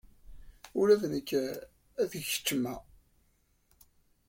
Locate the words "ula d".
0.79-1.03